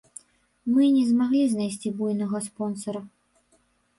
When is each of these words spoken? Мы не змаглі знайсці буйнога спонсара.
Мы 0.77 0.87
не 0.95 1.01
змаглі 1.09 1.43
знайсці 1.51 1.91
буйнога 1.99 2.37
спонсара. 2.47 3.01